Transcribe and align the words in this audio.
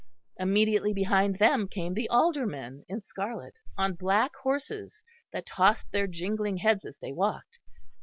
Immediately 0.39 0.93
behind 0.93 1.37
them 1.37 1.67
came 1.67 1.93
the 1.93 2.09
aldermen 2.09 2.83
in 2.89 3.01
scarlet, 3.03 3.59
on 3.77 3.93
black 3.93 4.31
horses 4.41 5.03
that 5.31 5.45
tossed 5.45 5.91
their 5.91 6.07
jingling 6.07 6.57
heads 6.57 6.85
as 6.85 6.97
they 6.97 7.11
walked. 7.11 7.59